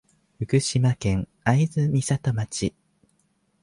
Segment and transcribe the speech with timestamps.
[0.39, 2.73] 福島県会津美里町